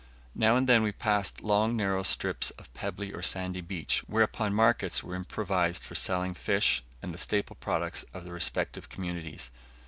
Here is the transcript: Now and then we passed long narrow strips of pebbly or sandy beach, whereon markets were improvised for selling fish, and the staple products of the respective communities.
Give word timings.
Now 0.33 0.55
and 0.55 0.67
then 0.67 0.81
we 0.81 0.91
passed 0.91 1.43
long 1.43 1.77
narrow 1.77 2.01
strips 2.01 2.49
of 2.57 2.73
pebbly 2.73 3.13
or 3.13 3.21
sandy 3.21 3.61
beach, 3.61 4.03
whereon 4.07 4.51
markets 4.51 5.03
were 5.03 5.13
improvised 5.13 5.83
for 5.83 5.93
selling 5.93 6.33
fish, 6.33 6.83
and 7.03 7.13
the 7.13 7.19
staple 7.19 7.55
products 7.55 8.03
of 8.11 8.23
the 8.23 8.31
respective 8.31 8.89
communities. 8.89 9.51